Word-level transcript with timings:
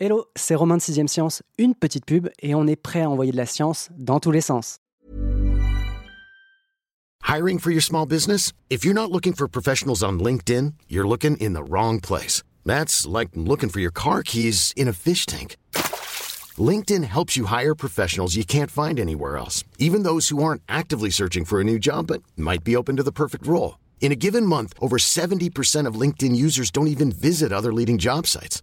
Hello, 0.00 0.26
c'est 0.36 0.54
Romain 0.54 0.76
de 0.76 0.80
6ème 0.80 1.08
Science, 1.08 1.42
une 1.58 1.74
petite 1.74 2.04
pub 2.04 2.28
et 2.40 2.54
on 2.54 2.68
est 2.68 2.76
prêt 2.76 3.02
à 3.02 3.10
envoyer 3.10 3.32
de 3.32 3.36
la 3.36 3.46
science 3.46 3.88
dans 3.98 4.20
tous 4.20 4.30
les 4.30 4.40
sens. 4.40 4.76
Hiring 7.26 7.58
for 7.58 7.72
your 7.72 7.82
small 7.82 8.06
business? 8.06 8.52
If 8.70 8.84
you're 8.84 8.94
not 8.94 9.10
looking 9.10 9.34
for 9.34 9.48
professionals 9.48 10.04
on 10.04 10.20
LinkedIn, 10.20 10.74
you're 10.88 11.08
looking 11.08 11.36
in 11.38 11.52
the 11.52 11.68
wrong 11.68 11.98
place. 11.98 12.44
That's 12.64 13.08
like 13.08 13.30
looking 13.34 13.70
for 13.70 13.80
your 13.80 13.90
car 13.90 14.22
keys 14.22 14.72
in 14.76 14.86
a 14.86 14.92
fish 14.92 15.26
tank. 15.26 15.56
LinkedIn 16.56 17.02
helps 17.02 17.36
you 17.36 17.46
hire 17.46 17.74
professionals 17.74 18.36
you 18.36 18.44
can't 18.44 18.70
find 18.70 19.00
anywhere 19.00 19.36
else, 19.36 19.64
even 19.80 20.04
those 20.04 20.28
who 20.28 20.44
aren't 20.44 20.62
actively 20.68 21.10
searching 21.10 21.44
for 21.44 21.60
a 21.60 21.64
new 21.64 21.80
job 21.80 22.06
but 22.06 22.22
might 22.36 22.62
be 22.62 22.76
open 22.76 22.94
to 22.96 23.02
the 23.02 23.10
perfect 23.10 23.48
role. 23.48 23.80
In 24.00 24.12
a 24.12 24.16
given 24.16 24.46
month, 24.46 24.74
over 24.80 24.96
70% 24.96 25.88
of 25.88 26.00
LinkedIn 26.00 26.36
users 26.36 26.70
don't 26.70 26.86
even 26.86 27.10
visit 27.10 27.52
other 27.52 27.72
leading 27.72 27.98
job 27.98 28.28
sites. 28.28 28.62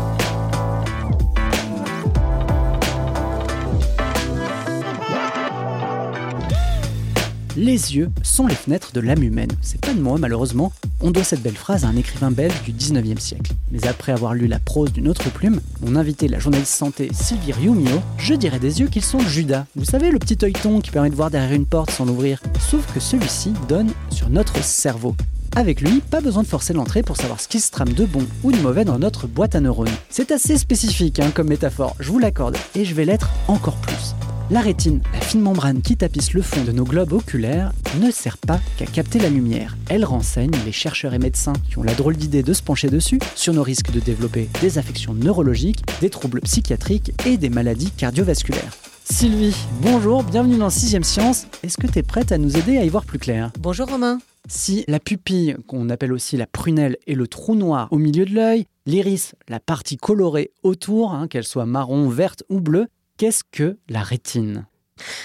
Les 7.57 7.95
yeux 7.95 8.09
sont 8.23 8.47
les 8.47 8.55
fenêtres 8.55 8.93
de 8.93 9.01
l'âme 9.01 9.23
humaine. 9.23 9.51
C'est 9.61 9.81
pas 9.81 9.93
de 9.93 9.99
moi, 9.99 10.17
malheureusement. 10.17 10.71
On 11.01 11.11
doit 11.11 11.25
cette 11.25 11.41
belle 11.41 11.57
phrase 11.57 11.83
à 11.83 11.89
un 11.89 11.97
écrivain 11.97 12.31
belge 12.31 12.61
du 12.63 12.71
19e 12.71 13.19
siècle. 13.19 13.51
Mais 13.71 13.85
après 13.87 14.13
avoir 14.13 14.33
lu 14.33 14.47
la 14.47 14.59
prose 14.59 14.93
d'une 14.93 15.09
autre 15.09 15.29
plume, 15.29 15.59
mon 15.81 15.97
invité, 15.97 16.29
la 16.29 16.39
journaliste 16.39 16.73
santé 16.73 17.09
Sylvie 17.13 17.51
Riumio, 17.51 18.01
je 18.17 18.35
dirais 18.35 18.59
des 18.59 18.79
yeux 18.79 18.87
qu'ils 18.87 19.03
sont 19.03 19.19
Judas. 19.19 19.65
Vous 19.75 19.83
savez, 19.83 20.11
le 20.11 20.19
petit 20.19 20.37
œilleton 20.41 20.79
qui 20.79 20.91
permet 20.91 21.09
de 21.09 21.15
voir 21.15 21.29
derrière 21.29 21.51
une 21.51 21.65
porte 21.65 21.91
sans 21.91 22.05
l'ouvrir. 22.05 22.41
Sauf 22.69 22.85
que 22.93 23.01
celui-ci 23.01 23.51
donne 23.67 23.91
sur 24.11 24.29
notre 24.29 24.63
cerveau. 24.63 25.15
Avec 25.53 25.81
lui, 25.81 25.99
pas 25.99 26.21
besoin 26.21 26.43
de 26.43 26.47
forcer 26.47 26.71
l'entrée 26.71 27.03
pour 27.03 27.17
savoir 27.17 27.41
ce 27.41 27.49
qui 27.49 27.59
se 27.59 27.71
trame 27.71 27.91
de 27.91 28.05
bon 28.05 28.25
ou 28.43 28.53
de 28.53 28.61
mauvais 28.61 28.85
dans 28.85 28.97
notre 28.97 29.27
boîte 29.27 29.55
à 29.55 29.59
neurones. 29.59 29.89
C'est 30.09 30.31
assez 30.31 30.57
spécifique 30.57 31.19
hein, 31.19 31.31
comme 31.33 31.49
métaphore, 31.49 31.97
je 31.99 32.09
vous 32.09 32.19
l'accorde, 32.19 32.55
et 32.75 32.85
je 32.85 32.95
vais 32.95 33.03
l'être 33.03 33.29
encore 33.49 33.75
plus. 33.75 34.15
La 34.51 34.59
rétine, 34.59 34.99
la 35.13 35.21
fine 35.21 35.39
membrane 35.39 35.81
qui 35.81 35.95
tapisse 35.95 36.33
le 36.33 36.41
fond 36.41 36.65
de 36.65 36.73
nos 36.73 36.83
globes 36.83 37.13
oculaires, 37.13 37.71
ne 38.01 38.11
sert 38.11 38.37
pas 38.37 38.59
qu'à 38.75 38.85
capter 38.85 39.17
la 39.17 39.29
lumière. 39.29 39.77
Elle 39.89 40.03
renseigne 40.03 40.51
les 40.65 40.73
chercheurs 40.73 41.13
et 41.13 41.19
médecins 41.19 41.53
qui 41.69 41.77
ont 41.77 41.83
la 41.83 41.93
drôle 41.93 42.17
d'idée 42.17 42.43
de 42.43 42.51
se 42.51 42.61
pencher 42.61 42.89
dessus 42.89 43.17
sur 43.33 43.53
nos 43.53 43.63
risques 43.63 43.91
de 43.91 44.01
développer 44.01 44.49
des 44.59 44.77
affections 44.77 45.13
neurologiques, 45.13 45.85
des 46.01 46.09
troubles 46.09 46.41
psychiatriques 46.41 47.13
et 47.25 47.37
des 47.37 47.49
maladies 47.49 47.91
cardiovasculaires. 47.91 48.73
Sylvie, 49.05 49.55
bonjour, 49.81 50.21
bienvenue 50.21 50.57
dans 50.57 50.67
6ème 50.67 51.03
Science. 51.03 51.47
Est-ce 51.63 51.77
que 51.77 51.87
tu 51.87 51.99
es 51.99 52.03
prête 52.03 52.33
à 52.33 52.37
nous 52.37 52.57
aider 52.57 52.77
à 52.77 52.83
y 52.83 52.89
voir 52.89 53.05
plus 53.05 53.19
clair? 53.19 53.53
Bonjour 53.57 53.87
Romain. 53.87 54.17
Si 54.49 54.83
la 54.89 54.99
pupille, 54.99 55.55
qu'on 55.65 55.89
appelle 55.89 56.11
aussi 56.11 56.35
la 56.35 56.45
prunelle, 56.45 56.97
est 57.07 57.13
le 57.13 57.27
trou 57.27 57.55
noir 57.55 57.87
au 57.91 57.97
milieu 57.97 58.25
de 58.25 58.33
l'œil, 58.33 58.65
l'iris, 58.85 59.33
la 59.47 59.61
partie 59.61 59.95
colorée 59.95 60.51
autour, 60.63 61.13
hein, 61.13 61.29
qu'elle 61.29 61.45
soit 61.45 61.65
marron, 61.65 62.09
verte 62.09 62.43
ou 62.49 62.59
bleue, 62.59 62.87
Qu'est-ce 63.17 63.43
que 63.51 63.77
la 63.89 64.01
rétine? 64.01 64.65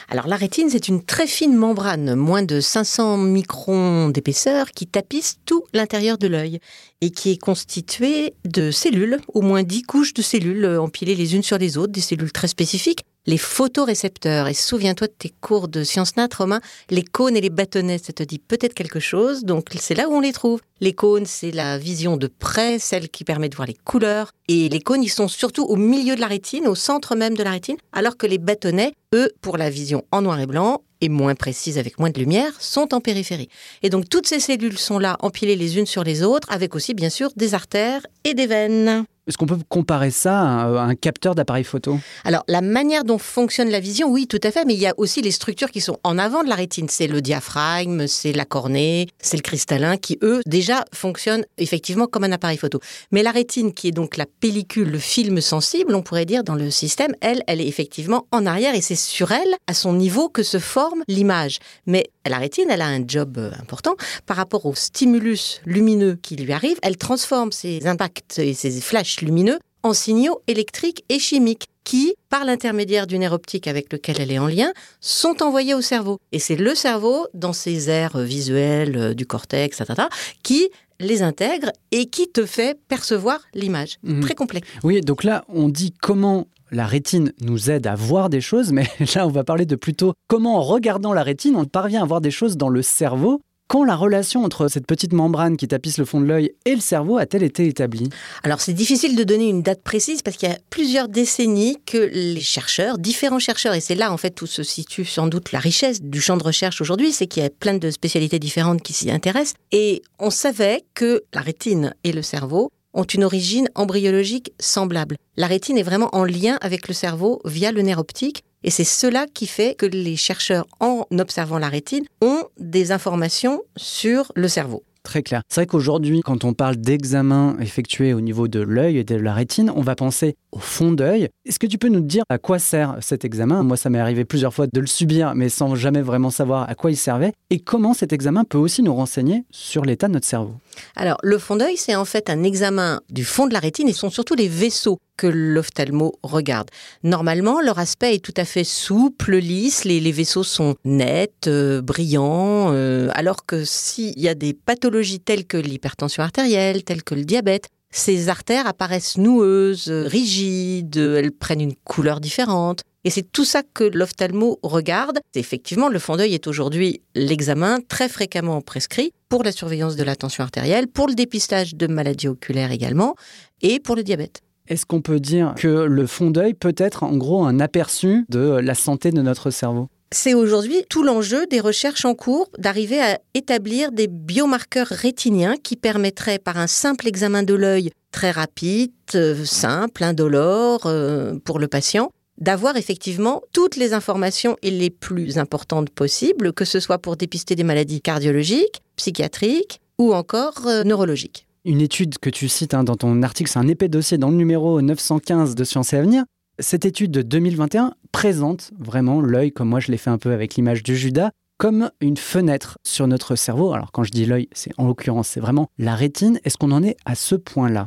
Alors 0.09 0.27
la 0.27 0.37
rétine, 0.37 0.71
c'est 0.71 0.89
une 0.89 1.05
très 1.05 1.27
fine 1.27 1.57
membrane, 1.57 2.15
moins 2.15 2.43
de 2.43 2.61
500 2.61 3.19
microns 3.19 4.09
d'épaisseur, 4.09 4.71
qui 4.71 4.87
tapisse 4.87 5.37
tout 5.45 5.65
l'intérieur 5.73 6.19
de 6.19 6.27
l'œil 6.27 6.61
et 7.01 7.11
qui 7.11 7.31
est 7.31 7.39
constituée 7.39 8.35
de 8.45 8.71
cellules, 8.71 9.19
au 9.35 9.43
moins 9.43 9.63
10 9.63 9.83
couches 9.83 10.15
de 10.15 10.23
cellules 10.23 10.67
empilées 10.79 11.15
les 11.15 11.35
unes 11.35 11.43
sur 11.43 11.59
les 11.59 11.77
autres, 11.77 11.93
des 11.93 12.01
cellules 12.01 12.33
très 12.33 12.49
spécifiques 12.49 13.05
les 13.27 13.39
photorécepteurs. 13.39 14.49
Et 14.49 14.55
souviens-toi 14.55 15.09
de 15.09 15.13
tes 15.13 15.33
cours 15.41 15.69
de 15.69 15.85
sciences 15.85 16.17
nat, 16.17 16.29
Romain, 16.37 16.61
les 16.91 17.03
cônes 17.03 17.37
et 17.37 17.41
les 17.41 17.51
bâtonnets, 17.51 17.99
ça 17.99 18.13
te 18.13 18.23
dit 18.23 18.39
peut-être 18.39 18.75
quelque 18.75 19.01
chose. 19.01 19.45
Donc 19.45 19.69
c'est 19.79 19.95
là 19.95 20.09
où 20.09 20.15
on 20.15 20.21
les 20.21 20.33
trouve. 20.33 20.61
Les 20.81 20.93
cônes, 20.93 21.27
c'est 21.27 21.53
la 21.53 21.79
vision 21.79 22.17
de 22.17 22.27
près, 22.27 22.79
celle 22.79 23.09
qui 23.09 23.25
permet 23.25 23.49
de 23.49 23.57
voir 23.57 23.67
les 23.67 23.77
couleurs. 23.85 24.33
Et 24.49 24.69
les 24.69 24.81
cônes, 24.81 25.03
ils 25.03 25.09
sont 25.09 25.29
surtout 25.29 25.65
au 25.65 25.77
milieu 25.77 26.15
de 26.17 26.21
la 26.21 26.27
rétine, 26.27 26.67
au 26.67 26.75
centre 26.75 27.17
même 27.17 27.37
de 27.37 27.43
la 27.43 27.51
rétine, 27.51 27.77
alors 27.93 28.17
que 28.17 28.27
les 28.27 28.39
bâtonnets, 28.39 28.93
eux, 29.15 29.31
pour 29.41 29.57
la 29.57 29.71
vision 29.71 30.05
en 30.13 30.23
noir 30.23 30.39
et 30.39 30.47
blanc, 30.47 30.83
et 31.01 31.09
moins 31.09 31.35
précise 31.35 31.79
avec 31.79 31.99
moins 31.99 32.11
de 32.11 32.19
lumière, 32.19 32.53
sont 32.61 32.95
en 32.95 33.01
périphérie. 33.01 33.49
Et 33.83 33.91
donc 33.91 34.09
toutes 34.09 34.27
ces 34.27 34.41
cellules 34.41 34.79
sont 34.79 34.99
là, 34.99 35.17
empilées 35.21 35.57
les 35.57 35.79
unes 35.79 35.87
sur 35.87 36.05
les 36.05 36.23
autres, 36.23 36.49
avec 36.51 36.75
aussi 36.75 36.95
bien 36.95 37.11
sûr 37.11 37.31
des 37.37 37.55
artères 37.55 38.07
et 38.25 38.35
des 38.35 38.47
veines. 38.47 39.05
Est-ce 39.29 39.39
qu'on 39.39 39.47
peut 39.47 39.59
comparer 39.69 40.13
ça 40.13 40.41
à 40.41 40.65
un 40.83 40.95
capteur 40.95 41.35
d'appareil 41.35 41.65
photo? 41.65 41.99
Alors, 42.23 42.45
la 42.47 42.61
manière 42.61 43.03
dont 43.03 43.19
fonctionne 43.19 43.71
la 43.71 43.81
vision, 43.81 44.09
oui, 44.09 44.29
tout 44.29 44.39
à 44.45 44.53
fait, 44.53 44.65
mais 44.65 44.75
il 44.75 44.79
y 44.79 44.87
a 44.87 44.95
aussi 44.99 45.21
les 45.21 45.33
structures 45.33 45.73
qui 45.73 45.81
sont 45.81 45.99
en 46.05 46.17
avant 46.17 46.45
de 46.45 46.49
la 46.49 46.55
rétine. 46.55 46.89
C'est 46.89 47.09
le 47.09 47.21
diaphragme, 47.21 48.07
c'est 48.07 48.33
la 48.33 48.45
cornée, 48.45 49.09
c'est 49.19 49.37
le 49.37 49.43
cristallin, 49.43 49.97
qui, 49.97 50.17
eux, 50.23 50.43
déjà 50.47 50.85
fonctionnent 50.95 51.45
effectivement 51.59 52.07
comme 52.07 52.23
un 52.23 52.31
appareil 52.31 52.57
photo. 52.57 52.79
Mais 53.11 53.25
la 53.25 53.33
rétine, 53.33 53.75
qui 53.75 53.89
est 53.89 53.93
donc 53.93 54.17
la 54.17 54.27
pellicule, 54.27 54.93
le 54.93 55.01
film 55.01 55.41
sensible, 55.41 55.97
on 55.97 56.03
pourrait 56.03 56.25
dire, 56.25 56.45
dans 56.45 56.55
le 56.55 56.71
système, 56.71 57.13
elle, 57.21 57.43
elle 57.49 57.61
est 57.61 57.67
effectivement 57.67 58.29
en 58.31 58.47
arrière 58.47 58.77
et 58.77 58.81
c'est 58.81 58.95
sur 58.95 59.33
elle, 59.33 59.57
à 59.67 59.75
son 59.75 59.95
niveau, 59.95 60.29
que 60.29 60.45
se 60.45 60.61
forme 60.61 61.03
l'image. 61.09 61.59
Mais 61.87 62.05
la 62.25 62.39
rétine, 62.39 62.67
elle 62.71 62.83
a 62.83 62.87
un 62.87 63.03
job 63.05 63.39
euh, 63.39 63.51
important 63.61 63.97
par 64.25 64.37
rapport 64.37 64.67
au 64.67 64.75
stimulus 64.77 65.61
lumineux 65.65 66.17
qui 66.23 66.37
lui 66.37 66.53
arrive. 66.53 66.77
Elle 66.83 66.97
transforme 66.97 67.51
ses 67.51 67.89
impacts 67.89 68.39
et 68.39 68.55
ses 68.55 68.81
flashs 68.81 69.16
lumineux 69.21 69.59
en 69.83 69.93
signaux 69.93 70.41
électriques 70.47 71.05
et 71.09 71.19
chimiques 71.19 71.69
qui, 71.85 72.15
par 72.29 72.45
l'intermédiaire 72.45 73.07
du 73.07 73.19
nerf 73.19 73.33
optique 73.33 73.69
avec 73.69 73.93
lequel 73.93 74.21
elle 74.21 74.33
est 74.33 74.39
en 74.41 74.49
lien, 74.49 74.73
sont 75.01 75.43
envoyés 75.43 75.75
au 75.75 75.81
cerveau. 75.81 76.19
Et 76.33 76.41
c'est 76.41 76.57
le 76.57 76.75
cerveau, 76.75 77.29
dans 77.33 77.53
ses 77.53 77.89
aires 77.89 78.19
visuelles 78.19 79.15
du 79.15 79.25
cortex, 79.25 79.81
etc., 79.81 80.09
qui 80.43 80.69
les 80.99 81.23
intègre 81.23 81.71
et 81.93 82.07
qui 82.07 82.29
te 82.29 82.45
fait 82.45 82.79
percevoir 82.89 83.41
l'image. 83.55 83.99
Mhm. 84.03 84.21
Très 84.21 84.35
complexe. 84.35 84.69
Oui, 84.83 85.01
donc 85.01 85.25
là, 85.25 85.45
on 85.49 85.69
dit 85.69 85.93
comment 85.93 86.49
la 86.73 86.87
rétine 86.87 87.33
nous 87.41 87.71
aide 87.71 87.87
à 87.87 87.95
voir 87.95 88.29
des 88.29 88.41
choses, 88.41 88.73
mais 88.73 88.87
là, 89.15 89.27
on 89.27 89.31
va 89.31 89.45
parler 89.45 89.67
de 89.67 89.77
plutôt 89.77 90.15
comment, 90.27 90.57
en 90.57 90.63
regardant 90.63 91.13
la 91.13 91.23
rétine, 91.23 91.57
on 91.57 91.65
parvient 91.65 92.03
à 92.03 92.07
voir 92.07 92.21
des 92.21 92.31
choses 92.31 92.57
dans 92.57 92.69
le 92.69 92.83
cerveau 92.83 93.41
quand 93.69 93.85
la 93.85 93.97
relation 93.97 94.45
entre 94.45 94.69
cette 94.69 94.87
petite 94.87 95.13
membrane 95.13 95.57
qui 95.57 95.67
tapisse 95.67 95.99
le 95.99 96.05
fond 96.05 96.21
de 96.21 96.27
l'œil 96.27 96.53
et 96.65 96.75
le 96.75 96.81
cerveau 96.81 97.19
a-t-elle 97.19 97.43
été 97.43 97.67
établie? 97.67 98.09
Alors 98.43 98.61
c'est 98.61 98.73
difficile 98.73 99.17
de 99.17 99.25
donner 99.25 99.49
une 99.49 99.63
date 99.63 99.83
précise 99.83 100.23
parce 100.23 100.37
qu'il 100.37 100.49
y 100.49 100.53
a 100.53 100.59
plusieurs 100.71 101.09
décennies 101.09 101.79
que 101.85 101.99
les 102.13 102.41
chercheurs, 102.41 102.99
différents 102.99 103.39
chercheurs, 103.39 103.75
et 103.75 103.81
c'est 103.81 103.95
là 103.95 104.13
en 104.13 104.17
fait 104.17 104.41
où 104.41 104.47
se 104.47 104.63
situe 104.63 105.05
sans 105.05 105.27
doute 105.27 105.53
la 105.53 105.59
richesse 105.59 106.01
du 106.01 106.21
champ 106.21 106.37
de 106.37 106.45
recherche 106.45 106.81
aujourd'hui, 106.81 107.13
c'est 107.13 107.27
qu'il 107.27 107.43
y 107.43 107.47
a 107.47 107.51
plein 107.51 107.77
de 107.77 107.91
spécialités 107.91 108.39
différentes 108.39 108.83
qui 108.83 108.93
s'y 108.93 109.11
intéressent. 109.11 109.55
Et 109.73 110.03
on 110.19 110.31
savait 110.31 110.85
que 110.95 111.25
la 111.35 111.41
rétine 111.41 111.95
et 112.05 112.13
le 112.13 112.23
cerveau 112.23 112.71
ont 112.97 113.05
une 113.05 113.25
origine 113.25 113.69
embryologique 113.75 114.53
semblable. 114.59 115.17
La 115.37 115.47
rétine 115.47 115.77
est 115.77 115.83
vraiment 115.83 116.09
en 116.13 116.25
lien 116.25 116.59
avec 116.63 116.89
le 116.89 116.95
cerveau 116.95 117.41
via 117.45 117.71
le 117.71 117.83
nerf 117.83 117.99
optique 117.99 118.43
et 118.63 118.71
c'est 118.71 118.85
cela 118.85 119.27
qui 119.33 119.47
fait 119.47 119.75
que 119.75 119.87
les 119.87 120.17
chercheurs, 120.17 120.67
en 120.81 121.05
observant 121.19 121.59
la 121.59 121.69
rétine, 121.69 122.05
ont 122.21 122.45
des 122.59 122.93
informations 122.93 123.63
sur 123.77 124.33
le 124.35 124.49
cerveau. 124.49 124.83
Très 125.07 125.23
clair. 125.23 125.43
C'est 125.49 125.61
vrai 125.61 125.67
qu'aujourd'hui, 125.67 126.21
quand 126.21 126.43
on 126.43 126.53
parle 126.53 126.75
d'examen 126.75 127.57
effectué 127.61 128.13
au 128.13 128.21
niveau 128.21 128.49
de 128.49 128.59
l'œil 128.59 128.99
et 128.99 129.05
de 129.05 129.15
la 129.15 129.35
rétine, 129.35 129.71
on 129.73 129.81
va 129.81 129.95
penser 129.95 130.35
au 130.51 130.59
fond 130.59 130.91
d'œil. 130.91 131.29
Est-ce 131.45 131.61
que 131.61 131.69
tu 131.69 131.79
peux 131.79 131.87
nous 131.89 132.01
dire 132.01 132.25
à 132.29 132.39
quoi 132.39 132.59
sert 132.59 132.97
cet 133.01 133.25
examen? 133.25 133.63
Moi, 133.63 133.77
ça 133.77 133.89
m'est 133.89 134.01
arrivé 134.01 134.25
plusieurs 134.25 134.53
fois 134.53 134.67
de 134.67 134.81
le 134.81 134.89
subir, 134.89 135.37
mais 135.37 135.49
sans 135.49 135.77
jamais 135.77 136.03
vraiment 136.03 136.31
savoir 136.31 136.69
à 136.69 136.75
quoi 136.75 136.91
il 136.91 136.97
servait. 136.97 137.33
Et 137.51 137.61
comment 137.61 137.95
cet 137.95 138.13
examen 138.13 138.43
peut 138.43 138.59
aussi 138.59 138.83
nous 138.83 138.97
renseigner 138.97 139.45
sur 139.53 139.85
l'état 139.85 140.09
de 140.09 140.15
notre 140.15 140.27
cerveau? 140.27 140.55
Alors, 140.97 141.19
le 141.23 141.39
fond 141.39 141.55
d'œil, 141.55 141.77
c'est 141.77 141.95
en 141.95 142.05
fait 142.05 142.29
un 142.29 142.43
examen 142.43 143.01
du 143.09 143.25
fond 143.25 143.47
de 143.47 143.53
la 143.53 143.61
rétine 143.61 143.89
et 143.89 143.93
ce 143.93 144.01
sont 144.01 144.11
surtout 144.11 144.35
les 144.35 144.49
vaisseaux 144.49 144.99
que 145.17 145.27
l'ophtalmo 145.27 146.15
regarde. 146.23 146.69
Normalement, 147.03 147.61
leur 147.61 147.79
aspect 147.79 148.15
est 148.15 148.25
tout 148.25 148.35
à 148.37 148.45
fait 148.45 148.65
souple, 148.65 149.37
lisse, 149.37 149.85
les, 149.85 150.13
vaisseaux 150.13 150.45
sont 150.45 150.77
nets, 150.85 151.47
euh, 151.47 151.83
brillants, 151.83 152.73
euh, 152.73 153.09
alors 153.15 153.47
que 153.47 153.65
s'il 153.65 154.19
y 154.19 154.29
a 154.29 154.35
des 154.35 154.55
pathologies 154.55 155.21
telles 155.21 155.47
que 155.47 155.57
l'hypertension 155.57 156.23
artérielle, 156.23 156.85
telles 156.85 157.03
que 157.03 157.15
le 157.15 157.25
diabète, 157.25 157.69
ces 157.91 158.29
artères 158.29 158.67
apparaissent 158.67 159.17
noueuses, 159.17 159.89
rigides, 159.89 160.97
elles 160.97 161.33
prennent 161.33 161.63
une 161.63 161.77
couleur 161.77 162.21
différente. 162.21 162.83
Et 163.05 163.11
c'est 163.11 163.23
tout 163.23 163.45
ça 163.45 163.63
que 163.63 163.85
l'ophtalmo 163.85 164.59
regarde. 164.65 165.21
Effectivement, 165.35 165.89
le 165.89 166.01
fond 166.01 166.17
d'œil 166.17 166.35
est 166.35 166.49
aujourd'hui 166.49 167.03
l'examen 167.15 167.79
très 167.89 168.09
fréquemment 168.09 168.61
prescrit 168.61 169.13
pour 169.29 169.45
la 169.45 169.53
surveillance 169.53 169.95
de 169.95 170.03
la 170.03 170.17
tension 170.17 170.43
artérielle, 170.43 170.89
pour 170.89 171.07
le 171.07 171.15
dépistage 171.15 171.77
de 171.77 171.87
maladies 171.87 172.29
oculaires 172.29 172.73
également, 172.73 173.15
et 173.63 173.79
pour 173.79 173.95
le 173.95 174.03
diabète. 174.03 174.43
Est-ce 174.69 174.87
qu'on 174.87 175.01
peut 175.01 175.21
dire 175.21 175.55
que 175.57 175.85
le 175.85 176.07
fond 176.07 176.31
d'œil 176.31 176.55
peut 176.55 176.75
être 176.77 177.03
en 177.03 177.17
gros 177.17 177.45
un 177.45 177.61
aperçu 177.61 178.25
de 178.29 178.59
la 178.61 178.75
santé 178.75 179.11
de 179.11 179.23
notre 179.23 179.51
cerveau? 179.51 179.89
C'est 180.13 180.35
aujourd'hui 180.35 180.83
tout 180.89 181.03
l'enjeu 181.03 181.47
des 181.47 181.61
recherches 181.61 182.05
en 182.05 182.15
cours 182.15 182.49
d'arriver 182.59 183.01
à 183.01 183.19
établir 183.35 183.91
des 183.91 184.07
biomarqueurs 184.07 184.87
rétiniens 184.87 185.57
qui 185.57 185.77
permettraient, 185.77 186.39
par 186.39 186.59
un 186.59 186.69
simple 186.69 187.09
examen 187.09 187.43
de 187.43 187.55
l'œil 187.55 187.91
très 188.13 188.31
rapide, 188.31 188.93
euh, 189.15 189.45
simple, 189.45 190.05
indolore 190.05 190.87
euh, 190.87 191.35
pour 191.45 191.59
le 191.59 191.69
patient 191.69 192.11
d'avoir 192.39 192.77
effectivement 192.77 193.43
toutes 193.53 193.77
les 193.77 193.95
informations 193.95 194.57
et 194.63 194.71
les 194.71 194.91
plus 194.91 195.39
importantes 195.39 195.91
possibles, 195.91 196.53
que 196.53 196.65
ce 196.65 196.81
soit 196.81 196.99
pour 196.99 197.17
dépister 197.17 197.55
des 197.57 197.65
maladies 197.65 198.01
cardiologiques, 198.01 198.83
psychiatriques 198.97 199.81
ou 199.99 200.15
encore 200.15 200.67
euh, 200.67 200.85
neurologiques. 200.85 201.46
Une 201.67 201.81
étude 201.81 202.19
que 202.19 202.31
tu 202.31 202.49
cites 202.49 202.75
hein, 202.75 202.85
dans 202.85 202.95
ton 202.95 203.25
article, 203.25 203.51
c'est 203.51 203.59
un 203.59 203.67
épais 203.67 203.89
dossier 203.89 204.19
dans 204.19 204.31
le 204.31 204.37
numéro 204.37 204.81
915 204.81 205.57
de 205.57 205.65
Sciences 205.65 205.93
et 205.95 205.97
Avenir. 205.97 206.23
Cette 206.61 206.85
étude 206.85 207.11
de 207.11 207.23
2021 207.23 207.93
présente 208.13 208.71
vraiment 208.79 209.21
l'œil, 209.21 209.51
comme 209.51 209.71
moi 209.71 209.81
je 209.81 209.91
l'ai 209.91 209.97
fait 209.97 210.11
un 210.11 210.17
peu 210.17 210.31
avec 210.31 210.55
l'image 210.55 210.85
du 210.85 210.97
Judas, 210.97 211.33
comme 211.59 211.91
une 212.01 212.19
fenêtre 212.19 212.79
sur 212.87 213.09
notre 213.09 213.35
cerveau. 213.35 213.73
Alors 213.73 213.91
quand 213.91 214.05
je 214.05 214.13
dis 214.13 214.27
l'œil, 214.27 214.49
c'est 214.53 214.71
en 214.79 214.87
l'occurrence, 214.87 215.27
c'est 215.27 215.41
vraiment 215.41 215.69
la 215.77 215.97
rétine. 215.97 216.39
Est-ce 216.45 216.57
qu'on 216.57 216.71
en 216.71 216.85
est 216.85 216.97
à 217.05 217.17
ce 217.17 217.35
point-là? 217.35 217.87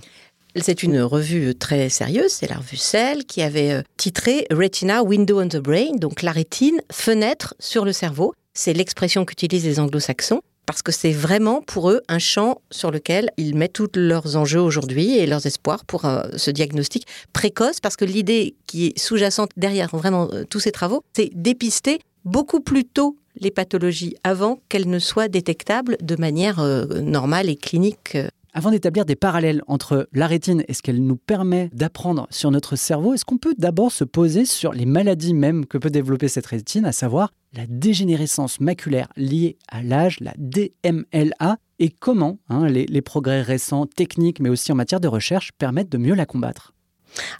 C'est 0.58 0.84
une 0.84 1.00
revue 1.00 1.56
très 1.56 1.88
sérieuse, 1.88 2.31
c'est 2.31 2.50
la 2.50 2.58
revue 2.58 2.76
Cell, 2.76 3.24
qui 3.24 3.42
avait 3.42 3.72
euh, 3.72 3.81
titré 3.96 4.46
Retina 4.52 5.04
Window 5.04 5.42
on 5.42 5.48
the 5.48 5.56
Brain, 5.56 5.96
donc 5.96 6.22
la 6.22 6.34
rétine, 6.34 6.81
fenêtre 6.92 7.56
sur 7.60 7.86
le 7.86 7.94
cerveau. 7.94 8.34
C'est 8.54 8.74
l'expression 8.74 9.24
qu'utilisent 9.24 9.64
les 9.64 9.80
anglo-saxons 9.80 10.42
parce 10.69 10.83
que 10.83 10.92
c'est 10.92 11.12
vraiment 11.12 11.63
pour 11.63 11.89
eux 11.89 12.01
un 12.10 12.19
champ 12.19 12.62
sur 12.69 12.92
lequel 12.92 13.31
ils 13.38 13.56
mettent 13.56 13.74
tous 13.74 13.89
leurs 13.95 14.36
enjeux 14.36 14.62
aujourd'hui 14.62 15.18
et 15.18 15.25
leurs 15.25 15.48
espoirs 15.48 15.83
pour 15.83 16.06
euh, 16.06 16.21
ce 16.38 16.51
diagnostic 16.51 17.07
précoce, 17.33 17.80
parce 17.80 17.95
que 17.95 18.06
l'idée 18.06 18.54
qui 18.68 18.86
est 18.86 19.00
sous-jacente 19.00 19.50
derrière 19.57 19.89
vraiment 19.95 20.30
euh, 20.31 20.44
tous 20.48 20.60
ces 20.60 20.71
travaux, 20.71 21.01
c'est 21.13 21.31
dépister 21.33 21.98
beaucoup 22.24 22.60
plus 22.60 22.86
tôt 22.86 23.18
les 23.42 23.50
pathologies 23.50 24.16
avant 24.24 24.60
qu'elles 24.69 24.88
ne 24.88 25.00
soient 25.00 25.27
détectables 25.27 25.98
de 26.04 26.16
manière 26.18 26.62
normale 27.01 27.50
et 27.50 27.56
clinique 27.56 28.16
avant 28.54 28.72
d'établir 28.72 29.06
des 29.06 29.16
parallèles 29.16 29.62
entre 29.68 30.07
la 30.13 30.28
rétine 30.28 30.63
et 30.68 30.74
ce 30.74 30.81
qu'elle 30.81 31.04
nous 31.04 31.16
permet 31.16 31.69
d'apprendre 31.74 32.28
sur 32.30 32.51
notre 32.51 32.75
cerveau, 32.75 33.13
est-ce 33.13 33.25
qu'on 33.25 33.38
peut 33.38 33.56
d'abord 33.57 33.92
se 33.92 34.04
poser 34.04 34.46
sur 34.46 34.74
les 34.74 34.86
maladies 34.86 35.34
même 35.34 35.66
que 35.66 35.78
peut 35.78 35.90
développer 35.90 36.28
cette 36.28 36.46
rétine, 36.46 36.86
à 36.86 36.92
savoir 36.92 37.31
la 37.54 37.66
dégénérescence 37.68 38.60
maculaire 38.60 39.10
liée 39.16 39.57
à 39.69 39.81
l'âge, 39.81 40.19
la 40.19 40.34
DMLA, 40.38 41.57
et 41.80 41.90
comment 41.90 42.38
hein, 42.50 42.68
les, 42.68 42.86
les 42.86 43.01
progrès 43.01 43.42
récents 43.42 43.86
techniques 43.86 44.40
mais 44.40 44.50
aussi 44.50 44.72
en 44.72 44.75
matière 44.75 45.00
de 45.00 45.07
recherche 45.07 45.52
permettent 45.57 45.90
de 45.90 45.98
mieux 45.98 46.16
la 46.16 46.25
combattre? 46.25 46.74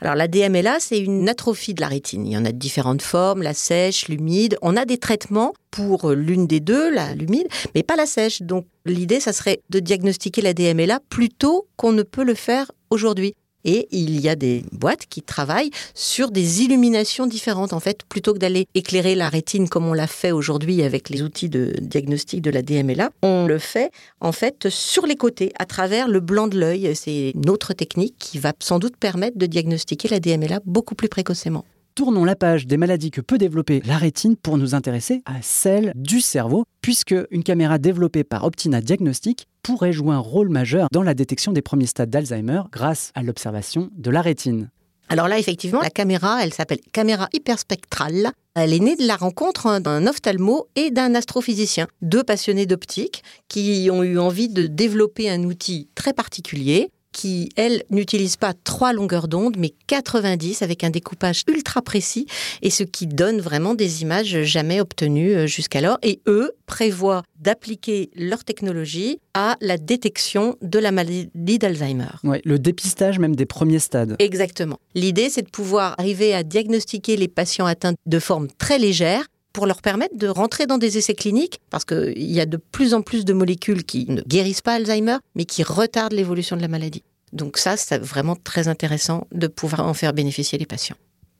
Alors 0.02 0.16
la 0.16 0.28
DMLA, 0.28 0.80
c'est 0.80 1.00
une 1.00 1.30
atrophie 1.30 1.74
de 1.74 1.82
la 1.82 1.88
rétine. 1.88 2.26
Il 2.26 2.34
y 2.34 2.38
en 2.38 2.46
a 2.46 2.52
de 2.52 2.58
différentes 2.58 3.02
formes, 3.02 3.42
la 3.42 3.54
sèche, 3.54 4.08
l'humide. 4.08 4.58
On 4.62 4.76
a 4.76 4.86
des 4.86 4.98
traitements 4.98 5.54
pour 5.72 6.12
l'une 6.12 6.48
des 6.48 6.60
deux, 6.60 6.90
l'humide, 7.16 7.48
mais 7.76 7.84
pas 7.84 7.96
la 7.96 8.06
sèche. 8.06 8.42
Donc 8.42 8.66
l'idée, 8.86 9.20
ça 9.20 9.34
serait 9.34 9.62
de 9.70 9.80
diagnostiquer 9.80 10.42
la 10.42 10.54
DMLA 10.54 11.00
plus 11.10 11.30
tôt 11.30 11.68
qu'on 11.76 11.92
ne 11.92 12.04
peut 12.04 12.24
le 12.24 12.36
faire 12.36 12.72
aujourd'hui. 12.90 13.36
Et 13.66 13.88
il 13.92 14.20
y 14.20 14.30
a 14.30 14.36
des 14.36 14.64
boîtes 14.72 15.06
qui 15.10 15.22
travaillent 15.22 15.72
sur 15.94 16.32
des 16.32 16.64
illuminations 16.64 17.28
différentes. 17.28 17.74
En 17.74 17.80
fait, 17.80 18.04
plutôt 18.04 18.34
que 18.34 18.40
d'aller 18.40 18.68
éclairer 18.76 19.16
la 19.16 19.30
rétine 19.30 19.70
comme 19.70 19.86
on 19.86 19.94
l'a 19.94 20.08
fait 20.08 20.32
aujourd'hui 20.32 20.84
avec 20.84 21.10
les 21.10 21.22
outils 21.22 21.50
de 21.50 21.74
diagnostic 21.82 22.42
de 22.42 22.52
la 22.52 22.62
DMLA, 22.62 23.12
on 23.22 23.46
le 23.46 23.60
fait 23.60 23.92
en 24.22 24.32
fait 24.32 24.70
sur 24.70 25.06
les 25.06 25.16
côtés, 25.16 25.52
à 25.60 25.66
travers 25.66 26.08
le 26.08 26.20
blanc 26.20 26.48
de 26.48 26.60
l'œil. 26.60 26.96
C'est 26.96 27.32
une 27.36 27.50
autre 27.50 27.74
technique 27.74 28.16
qui 28.18 28.40
va 28.40 28.54
sans 28.60 28.80
doute 28.80 28.96
permettre 28.98 29.38
de 29.38 29.46
diagnostiquer 29.46 30.08
la 30.08 30.20
DMLA 30.20 30.60
beaucoup 30.66 30.96
plus 30.96 31.10
précocement 31.10 31.66
tournons 32.00 32.24
la 32.24 32.38
page 32.38 32.66
des 32.66 32.78
maladies 32.78 33.12
que 33.12 33.20
peut 33.20 33.38
développer 33.38 33.82
la 33.86 33.98
rétine 33.98 34.38
pour 34.38 34.58
nous 34.58 34.74
intéresser 34.74 35.22
à 35.26 35.42
celle 35.42 35.92
du 35.96 36.22
cerveau, 36.22 36.64
puisque 36.80 37.14
une 37.30 37.44
caméra 37.44 37.78
développée 37.78 38.24
par 38.24 38.46
Optina 38.46 38.80
Diagnostic 38.80 39.48
pourrait 39.64 39.92
jouer 39.92 40.16
un 40.16 40.20
rôle 40.20 40.48
majeur 40.48 40.88
dans 40.94 41.04
la 41.04 41.14
détection 41.14 41.52
des 41.52 41.62
premiers 41.62 41.88
stades 41.88 42.10
d'Alzheimer 42.10 42.62
grâce 42.72 43.12
à 43.16 43.22
l'observation 43.22 43.90
de 43.98 44.12
la 44.12 44.22
rétine. 44.22 44.70
Alors 45.10 45.28
là, 45.28 45.40
effectivement, 45.40 45.82
la 45.82 45.90
caméra, 45.90 46.42
elle 46.42 46.54
s'appelle 46.54 46.80
caméra 46.94 47.28
hyperspectrale. 47.34 48.32
Elle 48.56 48.74
est 48.74 48.80
née 48.80 48.96
de 48.96 49.06
la 49.06 49.18
rencontre 49.18 49.82
d'un 49.82 50.08
ophtalmo 50.08 50.68
et 50.78 50.92
d'un 50.92 51.16
astrophysicien, 51.16 51.88
deux 52.02 52.24
passionnés 52.24 52.66
d'optique 52.66 53.24
qui 53.50 53.90
ont 53.92 54.04
eu 54.04 54.18
envie 54.20 54.48
de 54.48 54.68
développer 54.68 55.30
un 55.30 55.44
outil 55.44 55.90
très 55.96 56.14
particulier 56.14 56.92
qui, 57.12 57.50
elle, 57.56 57.84
n'utilise 57.90 58.36
pas 58.36 58.54
trois 58.64 58.94
longueurs 58.94 59.28
d'onde, 59.28 59.56
mais 59.58 59.74
90 59.88 60.62
avec 60.62 60.84
un 60.84 60.90
découpage 60.90 61.44
ultra 61.48 61.82
précis, 61.82 62.28
et 62.62 62.70
ce 62.70 62.84
qui 62.84 63.08
donne 63.08 63.42
vraiment 63.42 63.74
des 63.74 64.02
images 64.02 64.44
jamais 64.44 64.80
obtenues 64.80 65.34
euh, 65.34 65.48
jusqu'alors. 65.48 65.98
Et 66.04 66.22
eux 66.28 66.52
prévoient 66.66 67.24
d'appliquer 67.40 68.12
leur 68.16 68.44
technologie 68.44 69.20
à 69.34 69.58
la 69.62 69.78
détection 69.78 70.56
de 70.62 70.80
la 70.80 70.92
maladie 70.92 71.60
d'Alzheimer. 71.60 72.10
Ouais, 72.24 72.42
le 72.46 72.60
dépistage 72.60 73.20
même 73.20 73.36
des 73.36 73.46
premiers 73.46 73.80
stades. 73.80 74.16
Exactement. 74.20 74.80
L'idée, 74.96 75.30
c'est 75.30 75.42
de 75.42 75.50
pouvoir 75.50 75.96
arriver 75.98 76.34
à 76.34 76.44
diagnostiquer 76.44 77.18
les 77.18 77.28
patients 77.28 77.66
atteints 77.66 77.94
de 78.06 78.20
forme 78.20 78.48
très 78.58 78.78
légère 78.78 79.26
pour 79.60 79.68
leur 79.68 79.82
permettre 79.82 80.16
de 80.16 80.30
rentrer 80.30 80.68
dans 80.68 80.78
des 80.78 80.98
essais 80.98 81.16
cliniques, 81.16 81.60
parce 81.70 81.84
qu'il 81.84 82.32
y 82.32 82.40
a 82.40 82.46
de 82.46 82.56
plus 82.56 82.94
en 82.94 83.02
plus 83.02 83.26
de 83.26 83.34
molécules 83.34 83.84
qui 83.84 84.06
ne 84.10 84.22
guérissent 84.22 84.62
pas 84.62 84.76
Alzheimer, 84.76 85.18
mais 85.36 85.44
qui 85.44 85.64
retardent 85.64 86.14
l'évolution 86.14 86.56
de 86.56 86.62
la 86.62 86.70
maladie. 86.70 87.04
Donc 87.34 87.58
ça, 87.58 87.76
c'est 87.76 87.98
vraiment 87.98 88.38
très 88.38 88.70
intéressant 88.70 89.28
de 89.34 89.48
pouvoir 89.48 89.86
en 89.86 89.94
faire 89.94 90.14
bénéficier 90.14 90.58
les 90.58 90.66
patients. 90.66 90.96